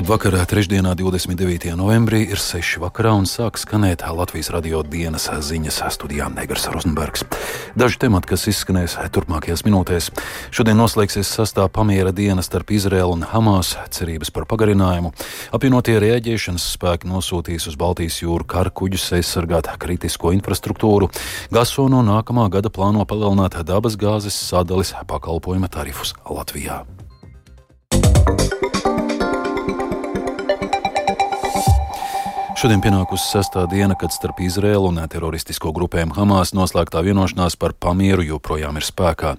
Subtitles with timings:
[0.00, 1.74] Labvakar, trešdienā, 29.
[1.76, 2.78] novembrī ir 6.
[2.80, 7.26] vakarā un sāk skanēt Latvijas radio dienas ziņas studijā Negras Rozenbergs.
[7.76, 10.08] Daži temati, kas izskanēs turpmākajās minūtēs.
[10.56, 15.12] Šodien noslēgsies sastāvā pamiera diena starp Izraēlu un Hamas, cerības par pagarinājumu.
[15.52, 21.10] Apvienotie rēģēšanas spēki nosūtīs uz Baltijas jūru kara kuģus aizsargāt kritisko infrastruktūru.
[21.52, 26.86] Gaso no nākamā gada plāno palielināt dabas gāzes sadalis pakalpojuma tarifus Latvijā.
[32.60, 38.26] Šodien pienākusi sestā diena, kad starp Izrēlu un teroristisko grupēm Hamas noslēgtā vienošanās par pamieru
[38.34, 39.30] joprojām ir spēkā.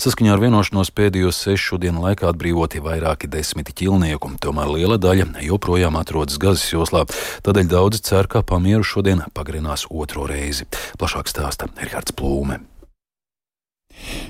[0.00, 6.00] Saskaņā ar vienošanos pēdējo sešu dienu laikā atbrīvoti vairāki desmiti ķilnieku, tomēr liela daļa joprojām
[6.00, 7.04] atrodas Gazas joslā.
[7.44, 10.64] Tādēļ daudzi cer, ka pamieru šodien pagarinās otro reizi.
[10.96, 12.62] Plašāk stāsta Erhards Plūme.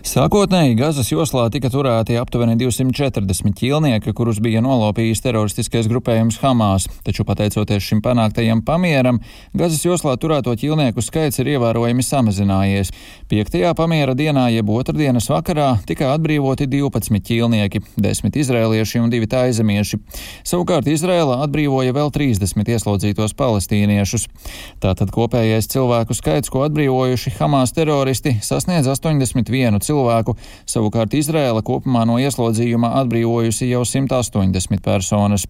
[0.07, 7.27] Sākotnēji Gazas joslā tika turēti aptuveni 240 ķīlnieki, kurus bija nolopījis teroristiskais grupējums Hamas, taču
[7.29, 9.21] pateicoties šim panāktajam pamieram,
[9.55, 12.91] Gazas joslā turēto ķīlnieku skaits ir ievērojami samazinājies.
[13.31, 20.01] Piektajā pamiera dienā, jeb otrdienas vakarā, tika atbrīvoti 12 ķīlnieki, 10 izrēlieši un 2 taizemieši.
[20.47, 24.27] Savukārt Izrēla atbrīvoja vēl 30 ieslodzītos palestīniešus.
[24.83, 30.37] Tātad kopējais cilvēku skaits, ko atbrīvojuši Hamas teroristi, sasniedz 81 vienu cilvēku,
[30.69, 35.47] savukārt Izrēla kopumā no ieslodzījuma atbrīvojusi jau 180 personas.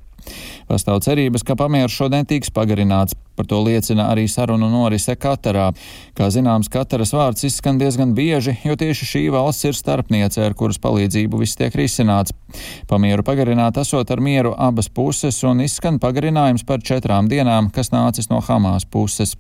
[0.71, 3.17] Pastāv cerības, ka pamieris šodien tiks pagarināts.
[3.37, 5.71] Par to liecina arī sarunu norise Katarā.
[6.19, 10.81] Kā zināms, Kataras vārds izskan diezgan bieži, jo tieši šī valsts ir starpniece, ar kuras
[10.83, 12.37] palīdzību viss tiek risināts.
[12.91, 18.29] Pamieru pagarināt esot ar mieru abas puses un izskan pagarinājums par četrām dienām, kas nācis
[18.29, 19.37] no Hamas puses.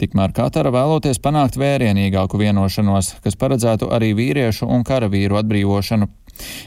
[0.00, 6.10] Tikmēr Katara vēloties panākt vērienīgāku vienošanos, kas paredzētu arī vīriešu un karavīru atbrīvošanu.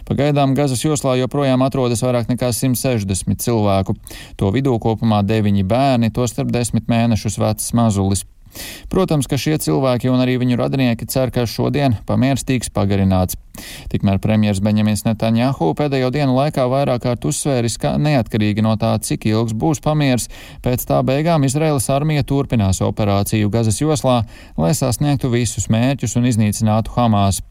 [0.08, 3.98] Pagaidām Gazas joslā joprojām atrodas vairāk nekā 160 cilvēku.
[4.40, 8.26] To vidū kopumā deviņi bērni, tostarp desmit mēnešus vecs mazulis.
[8.90, 13.38] Protams, ka šie cilvēki un arī viņu radinieki cer, ka šodien pamieris tiks pagarināts.
[13.92, 19.28] Tikmēr premjers Benjamins Netanjahu pēdējo dienu laikā vairāk kārt uzsvēris, ka neatkarīgi no tā, cik
[19.30, 20.28] ilgs būs pamieris,
[20.66, 24.22] pēc tā beigām Izraēlas armija turpinās operāciju Gazas joslā,
[24.58, 27.42] lai sasniegtu visus mērķus un iznīcinātu Hamas.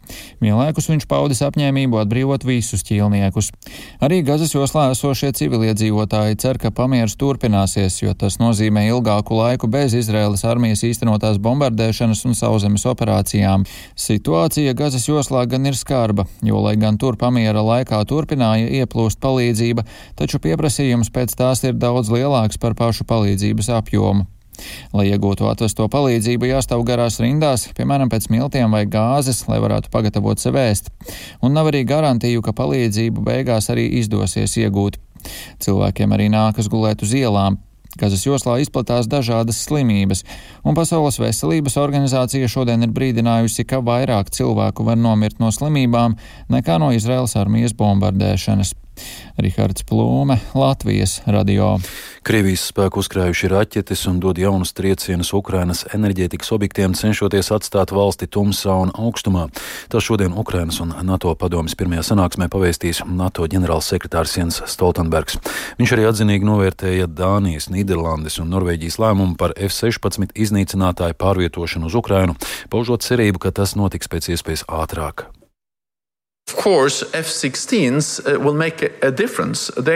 [0.42, 3.50] Vienlaikus viņš paudis apņēmību atbrīvot visus ķīlniekus.
[4.04, 9.96] Arī Gazas joslā esošie civiliedzīvotāji cer, ka pamieris turpināsies, jo tas nozīmē ilgāku laiku bez
[9.98, 13.66] Izraēlas armijas īstenotās bombardēšanas un sauszemes operācijām.
[13.98, 19.84] Situācija Gazas joslā gan ir skarba, jo, lai gan tur pamiera laikā turpināja ieplūst palīdzība,
[20.16, 24.26] taču pieprasījums pēc tās ir daudz lielāks par pašu palīdzības apjomu.
[24.92, 30.40] Lai iegūtu atvesto palīdzību, jāstāv garās rindās, piemēram, pēc miltiem vai gāzes, lai varētu pagatavot
[30.40, 30.88] sev ēst.
[31.44, 34.96] Un nav arī garantiju, ka palīdzību beigās arī izdosies iegūt.
[35.64, 37.60] Cilvēkiem arī nākas gulēt uz ielām.
[37.96, 40.24] Gazas joslā izplatās dažādas slimības,
[40.64, 46.18] un Pasaules veselības organizācija šodien ir brīdinājusi, ka vairāk cilvēku var nomirt no slimībām
[46.52, 48.74] nekā no Izraels armijas bombardēšanas.
[49.36, 51.76] Rihards Plūme, Latvijas radio.
[52.26, 58.74] Krievijas spēku uzkrājuši raķetes un dod jaunus triecienus Ukrainas enerģētikas objektiem, cenšoties atstāt valsti tumsā
[58.82, 59.46] un augstumā.
[59.92, 65.38] Tā šodien Ukrainas un NATO padomjas pirmajā sanāksmē pavēstīs NATO ģenerālsekretārs Jens Stoltenbergs.
[65.78, 72.34] Viņš arī atzinīgi novērtēja Dānijas, Nīderlandes un Norvēģijas lēmumu par F-16 iznīcinātāju pārvietošanu uz Ukrainu,
[72.72, 75.28] paužot cerību, ka tas notiks pēc iespējas ātrāk.
[76.56, 77.04] Course,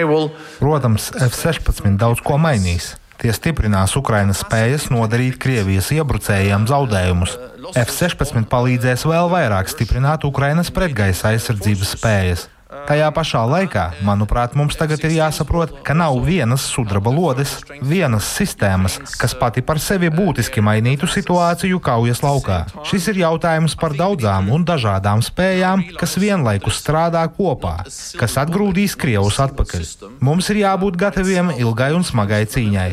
[0.04, 0.30] will...
[0.60, 2.94] Protams, F-16 daudz ko mainīs.
[3.20, 7.34] Tie stiprinās Ukrainas spējas nodarīt Krievijas iebrucējiem zaudējumus.
[7.76, 12.46] F-16 palīdzēs vēl vairāk stiprināt Ukrainas pretgaisa aizsardzības spējas.
[12.70, 19.00] Tajā pašā laikā, manuprāt, mums tagad ir jāsaprot, ka nav vienas sudraba lodes, vienas sistēmas,
[19.18, 22.60] kas pati par sevi būtiski mainītu situāciju kaujas laukā.
[22.86, 27.80] Šis ir jautājums par daudzām un dažādām spējām, kas vienlaikus strādā kopā,
[28.20, 29.86] kas atgrūdīs Krievus atpakaļ.
[30.22, 32.90] Mums ir jābūt gataviem ilgai un smagai cīņai.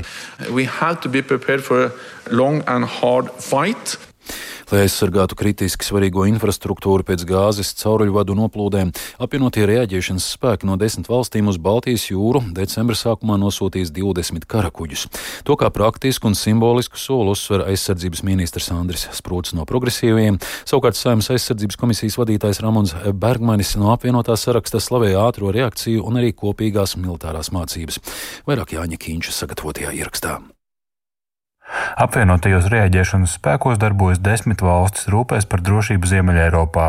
[4.67, 8.89] Lai aizsargātu kritiski svarīgo infrastruktūru pēc gāzes cauruļvadu noplūdēm,
[9.23, 15.05] apvienotie reaģēšanas spēki no desmit valstīm uz Baltijas jūru decembra sākumā nosūtīs 20 karakuģus.
[15.47, 20.41] To kā praktisku un simbolisku soli uzsver aizsardzības ministrs Andris Sprūts no progresīviem.
[20.67, 26.35] Savukārt Saimnes aizsardzības komisijas vadītājs Ramons Bergmanis no apvienotā saraksta slavēja ātro reakciju un arī
[26.35, 28.03] kopīgās militārās mācības.
[28.51, 30.41] Vairāk Jāņa Kīņša sagatavotajā ierakstā.
[31.97, 36.85] Apvienotajos rēģēšanas spēkos darbojas desmit valstis rūpēs par drošību Ziemeļeiropā.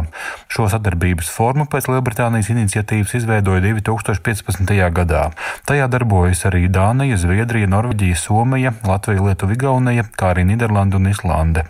[0.52, 4.74] Šo sadarbības formu pēc Lielbritānijas iniciatīvas izveidoja 2015.
[4.94, 5.24] gadā.
[5.68, 11.66] Tajā darbojas arī Dānija, Zviedrija, Norvēģija, Somija, Latvija, Lietuva, Igaunija, kā arī Niderlanda un Islande.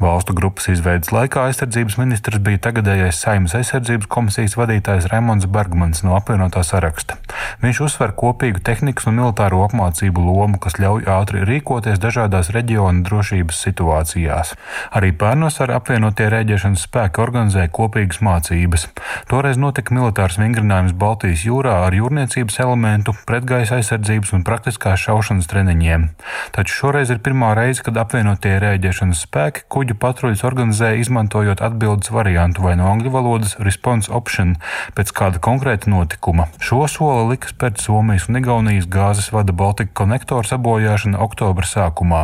[0.00, 6.18] Valstu grupas izveidas laikā aizsardzības ministrs bija tagadējais Saimnes aizsardzības komisijas vadītājs Raimons Bergmans no
[6.18, 7.16] apvienotā saraksta.
[7.62, 13.60] Viņš uzsver kopīgu tehnikas un militāro apmācību lomu, kas ļauj ātri rīkoties dažādās reģionu drošības
[13.66, 14.54] situācijās.
[14.96, 18.88] Arī pērnos ar apvienotie rēģēšanas spēki organizēja kopīgas mācības.
[19.30, 26.08] Toreiz notika militārs vingrinājums Baltijas jūrā ar jūrniecības elementu, pretgaisa aizsardzības un praktiskās šaušanas treniņiem.
[26.56, 32.64] Taču šoreiz ir pirmā reize, kad apvienotie rēģēšanas spēki kuģu patruļas organizēja izmantojot atbildes variantu
[32.66, 34.56] vai no angļu valodas response option
[34.96, 36.48] pēc kāda konkrēta notikuma.
[36.62, 42.22] Šo soli lika spērt Somijas un Igaunijas gāzes vada Baltika konektora sabojāšana oktobra sākumā.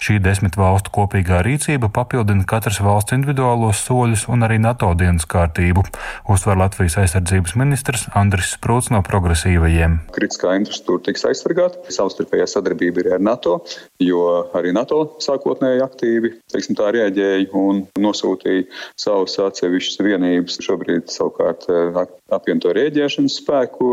[0.00, 5.84] Šī desmit valstu kopīgā rīcība papildina katras valsts individuālos soļus un arī NATO dienas kārtību,
[6.32, 9.98] uzsver Latvijas aizsardzības ministrs Andris Sprūts no progresīvajiem.
[10.16, 13.58] Kritiskā infrastruktūra tiks aizsargāta, savstarpējā sadarbība ir ar NATO,
[14.00, 14.24] jo
[14.56, 18.64] arī NATO sākotnēji aktīvi teiksim, tā, reaģēja un nosūtīja
[18.96, 20.60] savus atsevišķus vienības.
[20.64, 22.00] Šobrīd savukārt eh,
[22.32, 23.92] apvienoto rēģēšanas spēku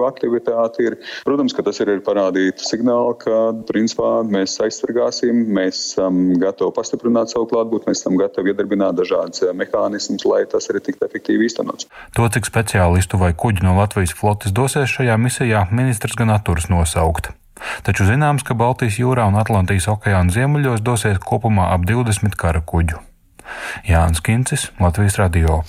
[0.54, 0.98] aktivitāte ir.
[1.26, 7.48] Protams, ka tas ir parādīt signālu, ka principā mēs aizsargāsim, mēs esam gatavi pastiprināt savu
[7.52, 11.88] klātbūtni, mēs esam gatavi iedarbināt dažādas eh, mehānismus, lai tas arī tiktu efektīvi īstenots.
[12.18, 17.34] To, cik speciālistu vai kuģi no Latvijas flotes dosies šajā misijā, ministrs gan atturas nosaukt.
[17.86, 23.00] Taču zināms, ka Baltijas jūrā un Atlantijas okeāna ziemeļos dosies kopumā ap 20 kara kuģu.
[23.88, 25.62] Jānis Kincis, Latvijas Radio.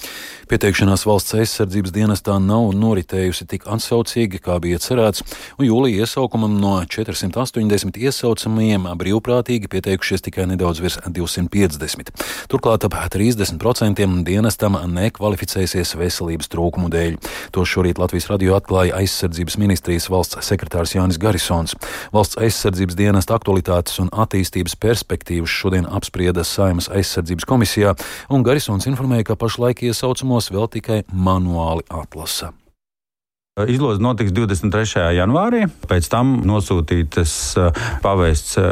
[0.45, 5.23] Pieteikšanās valsts aizsardzības dienestā nav noritējusi tik atsaucīgi, kā bija cerēts,
[5.57, 12.13] un jūlija iesaukumam no 480 iesaucamajiem brīvprātīgi pieteikušies tikai nedaudz virs 250.
[12.53, 17.17] Turklāt ap 30% dienestam nekvalificēsies veselības trūkumu dēļ.
[17.57, 21.73] To šorīt Latvijas radio atklāja aizsardzības ministrijas valsts sekretārs Jānis Garisons.
[22.13, 27.97] Valsts aizsardzības dienesta aktualitātes un attīstības perspektīvas šodien apsprieda Saimas aizsardzības komisijā,
[28.29, 32.53] un Garisons informēja, ka pašlaik iesaucamo gadījumos vēl tikai manuāli atlasa.
[33.55, 35.13] Izloze notiks 23.
[35.15, 38.71] janvārī, pēc tam nosūtītas eh, pavēsts eh,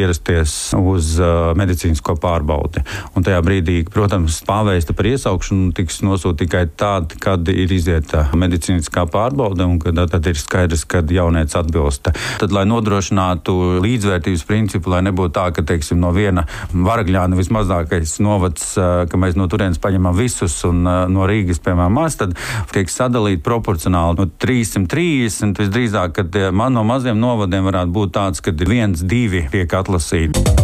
[0.00, 2.80] ierasties uz eh, medicīnisko pārbaudi.
[3.12, 9.04] Un tajā brīdī, protams, pavēsta par iesaukšanu tiks nosūtīta tikai tad, kad ir izieta medicīniskā
[9.12, 12.08] pārbaude un kad tad ir skaidrs, ka jaunieci atbilst.
[12.40, 18.72] Tad, lai nodrošinātu līdzvērtības principu, lai nebūtu tā, ka, teiksim, no viena varagļāna vismazākais novads,
[18.80, 22.32] ka mēs no turienes paņemam visus un no Rīgas, piemēram, maz, tad
[22.72, 25.58] tiek sadalīti proporcionāli 330.
[25.62, 30.61] Visdrīzāk, kad man no maziem novadiem varētu būt tāds, ka viens, divi tiek atlasīti.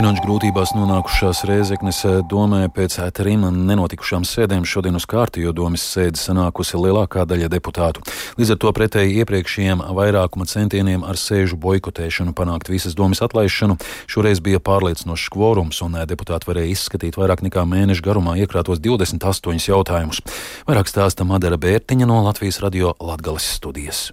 [0.00, 6.16] Finanšu grūtībās nonākušās Rēzeknes eh, domē pēc trim nenotikušām sēdēm šodien uz kārtīgo domas sēdi
[6.16, 8.00] sanākusi lielākā daļa deputātu.
[8.40, 13.76] Līdz ar to pretēji iepriekšējiem vairākuma centieniem ar sēžu boikotēšanu panākt visas domas atlaišanu,
[14.08, 19.68] šoreiz bija pārliecinošs kvorums un eh, deputāti varēja izskatīt vairāk nekā mēnešu garumā iekrātos 28
[19.68, 20.24] jautājumus.
[20.64, 24.06] Vairāk stāsta Madara Bērtiņa no Latvijas radio Latgales studijas.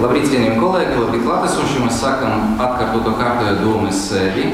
[0.00, 1.80] Labrīt, cienījamie kolēģi, labrīt, klātesošie.
[1.84, 4.46] Mēs sākam atkārtot kārtējo domas sēdi.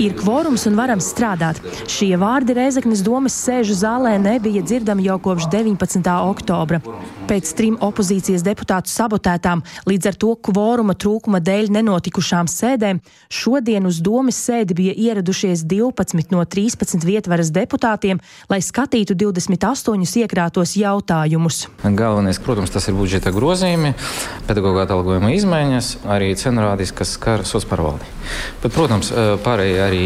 [0.00, 1.60] Ir kvorums un varam strādāt.
[1.90, 6.08] Šie vārdi Reizeknas domas sēžu zālē nebija dzirdami jau kopš 19.
[6.30, 6.80] oktobra.
[7.28, 14.00] Pēc trim opozīcijas deputātu sabotētām, līdz ar to kvoruma trūkuma dēļ nenotikušām sēdēm, šodien uz
[14.02, 21.66] domas sēdi bija ieradušies 12 no 13 vietvaras deputātiem, lai skatītu 28 iekrātos jautājumus.
[21.84, 23.94] Galvenais, protams, tas ir budžeta grozījumi,
[24.78, 28.10] pedagoģa atalgojuma izmaiņas, arī cenu rādīs, kas skar sociālo pārvaldi.
[28.62, 29.12] Bet, protams,
[29.44, 30.04] pārējie vai arī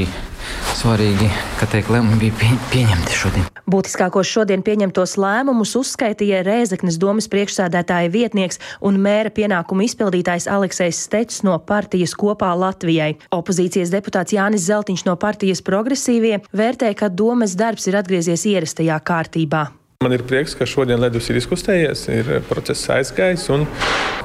[0.75, 1.29] svarīgi,
[1.61, 3.45] ka tiek lēmumi bija pie, pieņemti šodien.
[3.71, 11.45] Būtiskākos šodien pieņemtos lēmumus uzskaitīja Rēzeknes domas priekšsēdētāja vietnieks un mēra pienākumu izpildītājs Aleksis Stečs
[11.47, 13.14] no partijas kopā Latvijai.
[13.33, 19.69] Opozīcijas deputāts Jānis Zeltiņš no partijas progresīvie vērtē, ka domas darbs ir atgriezies ierastajā kārtībā.
[20.02, 23.47] Man ir prieks, ka šodien ledus ir izkustējies, ir process aizgājis.
[23.54, 23.68] Un,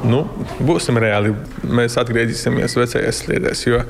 [0.10, 0.24] nu,
[0.66, 1.36] būsim reāli.
[1.68, 3.84] Mēs atgriezīsimies vecajās sliedēs, jo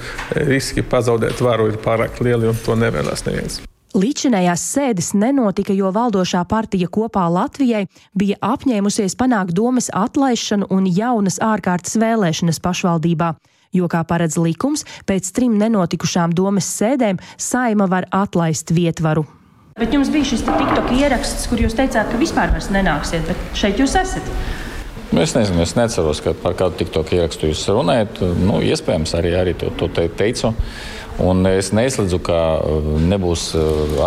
[0.50, 3.62] riski pazaudēt varu ir pārāk lieli un to nevēlas neviens.
[3.98, 11.40] Līdzinējās sēdes nenotika, jo valdošā partija kopā Latvijai bija apņēmusies panākt domas atlaišanu un jaunas
[11.40, 13.32] ārkārtas vēlēšanas pašvaldībā.
[13.74, 19.26] Jo, kā paredz likums, pēc trim nenotikušām domas sēdēm saima var atlaist vietvaru.
[19.78, 23.94] Bet jums bija šis TikTok ieraksts, kur jūs teicāt, ka vispār nenāksiet, bet šeit jūs
[24.00, 24.32] esat.
[25.12, 28.24] Nu, es nezinu, es neceros, ka par kādu tiktok ierakstu jūs runājat.
[28.42, 30.56] Nu, iespējams, arī, arī to, to te teicu.
[31.22, 32.42] Un es neizslēdzu, ka
[33.06, 33.52] nebūs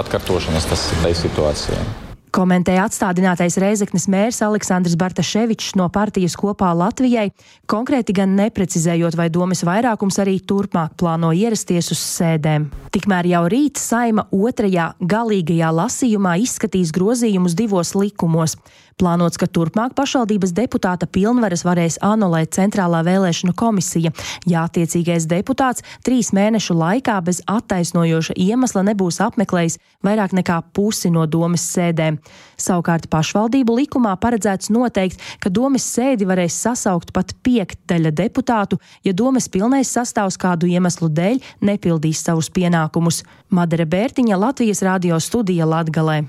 [0.03, 0.91] atkārtošanas tas
[1.23, 2.10] situācijai.
[2.31, 7.33] Komentēja atstādinātais Reizeknes mērs Aleksandrs Bartaševičs no partijas kopā Latvijai,
[7.67, 12.69] konkrēti gan neprecizējot, vai domas vairākums arī turpmāk plāno ierasties uz sēdēm.
[12.95, 18.55] Tikmēr jau rīt saima otrajā galīgajā lasījumā izskatīs grozījumus divos likumos.
[19.01, 24.11] Plānots, ka turpmāk pašvaldības deputāta pilnvaras varēs anulēt Centrālā vēlēšanu komisija,
[24.45, 31.25] ja attiecīgais deputāts trīs mēnešu laikā bez attaisnojoša iemesla nebūs apmeklējis vairāk nekā pusi no
[31.25, 32.19] domas sēdēm.
[32.61, 38.77] Savukārt pašvaldību likumā paredzēts noteikt, ka domas sēdi varēs sasaukt pat piekdaļa deputātu,
[39.07, 43.23] ja domas pilnais sastāvs kādu iemeslu dēļ nepildīs savus pienākumus.
[43.51, 46.21] Madara Bērtiņa, Latvijas radio studija Latgalē.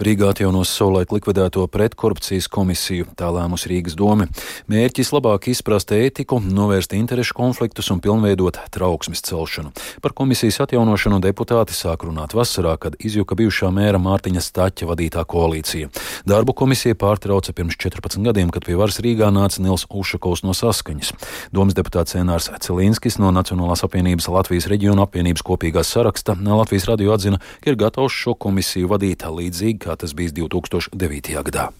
[0.00, 1.66] Rīgā atjaunos savulaik likvidēto
[2.12, 4.26] pretkorupcijas komisiju, tā lēmus Rīgas doma.
[4.68, 9.72] Mērķis labāk izprast ētiku, novērst interešu konfliktus un pilnveidot trauksmes celšanu.
[10.02, 15.88] Par komisijas atjaunošanu deputāti sāk runāt vasarā, kad izjuka bijušā mēra Mārtiņa Staķa vadītā koalīcija.
[16.28, 21.14] Darbu komisija pārtrauca pirms 14 gadiem, kad pie varas Rīgā nāca Nils Ušakovs no Saskaņas.
[21.52, 27.40] Domas deputāts Enārs Celīnskis no Nacionālās apvienības Latvijas reģiona apvienības kopīgās saraksta Latvijas radio atzina,
[27.62, 31.40] ka ir gatavs šo komisiju vadīt līdzīgi, kā tas bijis 2009.
[31.48, 31.70] gadā.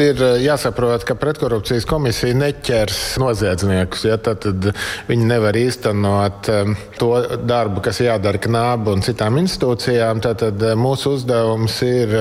[0.00, 4.06] Ir eh, jāsaprot, ka pretkorupcijas komisija neķers noziedzniekus.
[4.08, 4.70] Ja, tad, tad
[5.04, 10.22] viņi nevar īstenot um, to darbu, kas jādara knābu un citām institūcijām.
[10.24, 12.14] Tad, tad eh, mūsu uzdevums ir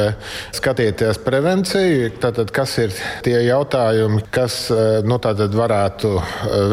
[0.51, 2.91] skatīties prevenciju, tad, kas ir
[3.23, 4.59] tie jautājumi, kas
[5.07, 5.21] nu,
[5.55, 6.11] varētu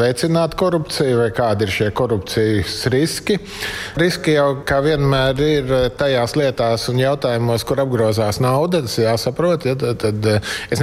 [0.01, 3.39] veicināt korupciju vai kādi ir šie korupcijas riski.
[4.03, 8.83] Riski jau kā vienmēr ir tajās lietās un jautājumos, kur apgrozās nauda.
[8.83, 9.71] Tas jāsaprot.
[9.71, 10.31] Ja, tad, tad,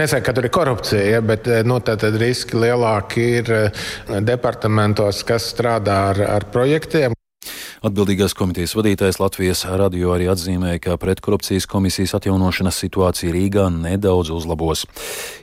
[0.07, 1.81] nesaku, ka tur ir korupcija, ja, bet eh, nu,
[2.21, 3.85] riski lielāki ir eh,
[4.23, 7.15] departamentos, kas strādā ar, ar projektiem.
[7.87, 14.83] Atbildīgās komitejas vadītājs Latvijas radio arī atzīmēja, ka pretkorupcijas komisijas atjaunošanas situācija Rīgā nedaudz uzlabos.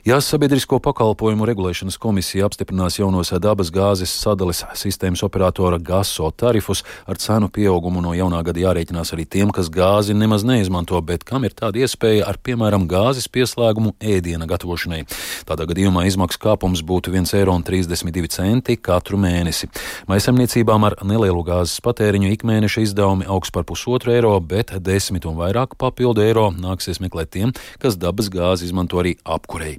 [0.04, 7.16] Ja sabiedrisko pakalpojumu regulēšanas komisija apstiprinās jaunos dabas gāzes sadales sistēmas operatora GASO tarifus, ar
[7.22, 11.56] cenu pieaugumu no jaunā gada jārēķinās arī tiem, kas gāzi nemaz neizmanto, bet kam ir
[11.56, 15.06] tāda iespēja ar, piemēram, gāzes pieslēgumu ēdiena gatavošanai.
[15.48, 19.72] Tādā gadījumā izmaksu kāpums būtu 1,32 eiro katru mēnesi.
[20.12, 25.78] Maisaimniecībām ar nelielu gāzes patēriņu ikmēneša izdevumi augs par pusotru eiro, bet desmit un vairāk
[25.80, 29.78] papildu eiro nāksies meklēt tiem, kas dabas gāzi izmanto arī apkurei.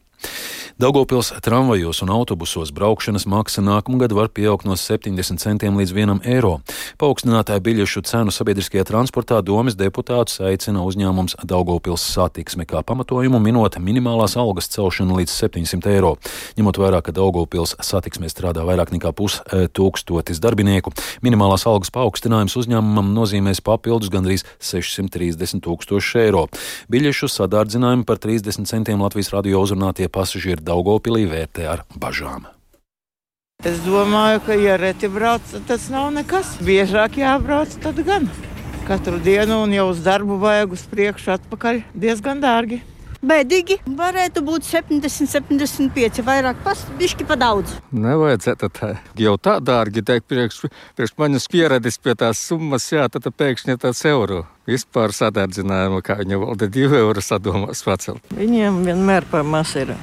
[0.78, 6.58] Daugopils tramvajos un autobusos braukšanas maksa nākamgad var pieaugt no 70 centiem līdz 1 eiro.
[7.00, 14.36] Paaugstinātāja biļešu cenu sabiedriskajā transportā domas deputātus aicina uzņēmums Daugopils satiksme kā pamatojumu minot minimālās
[14.36, 16.18] algas celšanu līdz 700 eiro.
[16.60, 20.92] Ņemot vērā, ka Daugopils satiksmē strādā vairāk nekā pustūkstotis darbinieku,
[21.24, 26.50] minimālās algas paaugstinājums uzņēmumam nozīmēs papildus gandrīz 630 tūkstoši eiro.
[26.92, 32.50] Biļešu sadārdzinājumu par 30 centiem Latvijas radio uzrunātie pasažieri Daugopilī vērtē ar bažām.
[33.66, 36.58] Es domāju, ka, ja reti brauc, tas nav nekas.
[36.66, 38.28] Biežāk jābrauc, tad gan.
[38.86, 42.82] Katru dienu un jau uz darbu vajag uz priekšu, atpakaļ diezgan dārgi.
[43.26, 47.72] Bēdīgi varētu būt 70, 75, vairāk pasbišķi pa daudz.
[47.96, 48.90] Nevajadzētu tā.
[49.18, 50.60] Jau tā dārgi teikt, priekš,
[50.98, 54.44] priekš manis pieredzes pie tās summas, jā, tad pēkšņi tāds eiro.
[54.70, 58.22] Vispār sadārdzinājumu, kā viņa valde divu eiro sadomās pacelt.
[58.36, 59.96] Viņiem vienmēr par maz ir.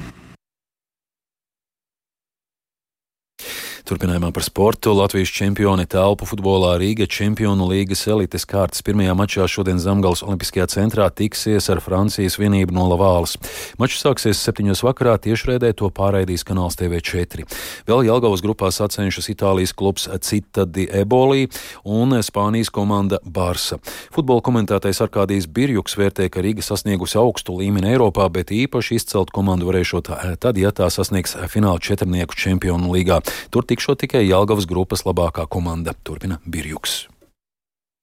[3.83, 9.81] Turpinājumā par sportu Latvijas čempioni telpu futbolā Rīga Čempionu līgas elites kārtas pirmajā mačā šodien
[9.83, 13.33] Zemgals Olimpiskajā centrā tiksies ar Francijas vienību no Lavālas.
[13.75, 17.43] Mačs sāksies septiņos vakarā, tiešraidē to pārraidīs kanāls TV4.
[17.89, 21.49] Vēl Jelgavas grupā sacenšas Itālijas klubs Cita di Eboli
[21.83, 23.81] un Spānijas komanda Barsa.
[24.15, 29.67] Futbola komentētais Arkādijs Birjuks vērtē, ka Rīga sasniegusi augstu līmeni Eiropā, bet īpaši izcelt komandu
[29.73, 33.19] varēšot tad, ja tā sasniegs fināla četrnieku čempionu līgā.
[33.51, 37.07] Tur tikšot tikai Jelgavas grupas labākā komanda, turpina Birjuks.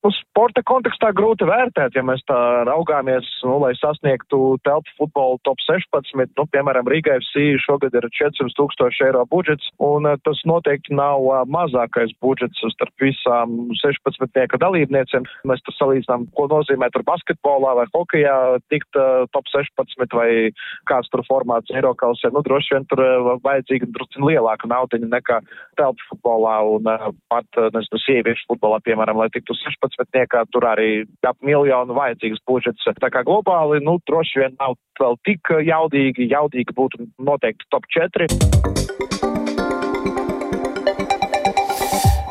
[0.02, 5.58] Nu, sporta kontekstā grūti vērtēt, ja mēs tā raugāmies, nu, lai sasniegtu telpu futbolu top
[5.66, 6.14] 16.
[6.38, 11.26] Nu, piemēram, Rīgai FC šogad ir 400 tūkstoši eiro budžets, un uh, tas noteikti nav
[11.26, 15.26] uh, mazākais budžets starp visām 16 dalībniecēm.
[15.50, 18.36] Mēs tur salīdzinām, ko nozīmē tur basketbolā vai hokejā
[18.72, 20.30] tikt uh, top 16 vai
[20.90, 22.30] kāds tur formāts Eirokalsē.
[22.34, 23.02] Nu, droši vien tur
[23.44, 25.40] vajadzīga drusku lielāka naudiņa nekā
[25.80, 26.86] telpu futbolā un
[27.30, 32.40] pat, nezinu, sieviešu futbolā, piemēram, lai tiktu 16 15 starpnieka, tur arī ap miljonu vajadzīgs
[32.46, 32.84] budžets.
[33.00, 38.26] Tā kā globāli, nu, droši vien nav vēl tik jaudīgi, jaudīgi būtu noteikti top 4.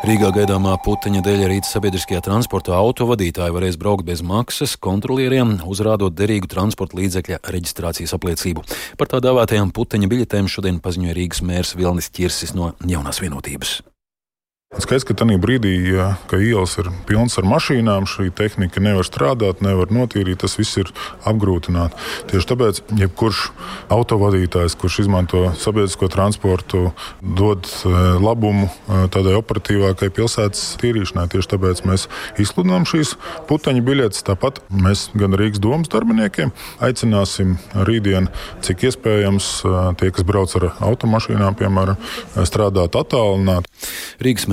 [0.10, 6.50] Rīgā gaidāmā puteņa dēļ rīt sabiedriskajā transportā autovadītāji varēs braukt bez maksas kontrolieriem, uzrādot derīgu
[6.50, 8.66] transporta līdzekļa reģistrācijas apliecību.
[8.98, 13.82] Par tā dāvātajām puteņa biļetēm šodien paziņoja Rīgas mērs Vilnis Čirsis no jaunās vienotības.
[14.70, 19.64] Skaidrs, ka tajā brīdī, ja, kad ielas ir pilnas ar mašīnām, šī tehnika nevar strādāt,
[19.66, 20.92] nevar notīrīt, tas viss ir
[21.26, 21.98] apgrūtināts.
[22.30, 23.40] Tieši tāpēc, jebkurš
[23.90, 31.26] autovadītājs, kurš izmanto sabiedrisko transportu, dod e, labumu e, tādai operatīvākai pilsētas tīrīšanai.
[31.34, 32.06] Tieši tāpēc mēs
[32.38, 33.16] izsludinām šīs
[33.50, 34.22] puteņu biļetes.
[34.30, 37.58] Tāpat mēs gan Rīgas domas darbiniekiem aicināsim
[37.90, 38.30] rītdien,
[38.62, 41.98] cik iespējams, e, tie, kas brauc ar automašīnām, piemēram,
[42.46, 43.66] strādāt attālināti.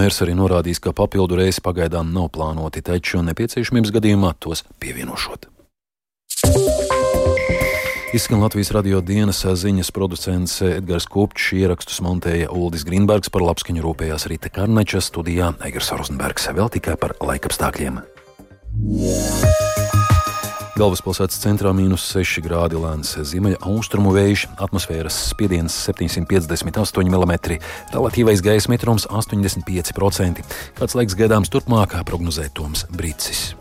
[0.06, 5.48] Mērs arī norādījis, ka papildu reisi pagaidām nav plānoti, taču nepieciešamības gadījumā tos pievienošot.
[8.14, 14.28] Izskan Latvijas radio dienas ziņas producents Edgars Kupčs, ierakstus montēja Uldis Grīnbergs, par labskaņu rūpējās
[14.30, 17.98] Rīta Karneča, studijā Egers Rozenbergs, vēl tikai par laikapstākļiem.
[18.86, 19.75] Yeah.
[20.76, 27.61] Galvaspilsētas centrā- mīnus 6 grādi lēns ziemeļa austrumu vējš, atmosfēras spiediens 758 mm,
[27.97, 30.45] relatīvais gaisa mitrums 85%.
[30.76, 33.54] Kāds laiks gaidāms turpmāk, prognozē Toms Brīsis.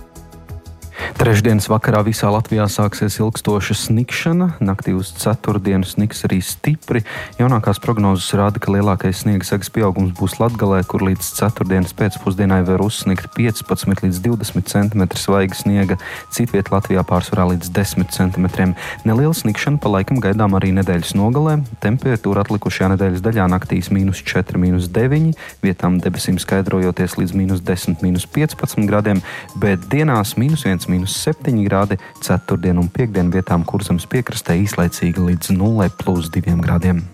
[1.14, 4.48] Trešdienas vakarā visā Latvijā sāksies ilgstoša snikšana.
[4.66, 7.04] Naktī uz ceturtdienu sniks arī stipri.
[7.38, 12.82] Jaunākās prognozes rāda, ka lielākais sniega segas pieaugums būs Latgalē, kur līdz ceturtdienas pēcpusdienai var
[12.82, 16.00] uzsniegt 15 līdz 20 cm svaiga sniega,
[16.34, 18.74] citviet Latvijā pārsvarā līdz 10 cm.
[19.06, 21.60] Neliela snikšana pa laikam gaidām arī nedēļas nogalē.
[21.86, 23.92] Temperatūra atlikušajā nedēļas daļā naktīs-
[24.26, 29.22] 4, 9, vietām debesīm skaidrojoties līdz 10, 15 grādiem,
[29.56, 36.60] bet dienās- 1, minus 7 grādi, 4 un 5 vietām kursams piekrastē īslaicīgi līdz 0,2
[36.64, 37.06] grādiem.